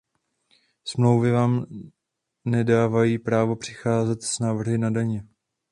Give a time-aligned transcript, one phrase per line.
[0.85, 1.65] Smlouvy vám
[2.45, 5.27] nedávají právo přicházet s návrhy na daně.